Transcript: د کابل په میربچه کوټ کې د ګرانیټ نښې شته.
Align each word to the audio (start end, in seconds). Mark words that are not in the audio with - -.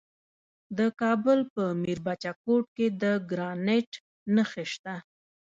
د 0.77 0.79
کابل 1.01 1.39
په 1.53 1.63
میربچه 1.81 2.31
کوټ 2.43 2.65
کې 2.75 2.87
د 3.01 3.03
ګرانیټ 3.29 3.91
نښې 4.35 4.65
شته. 4.73 4.95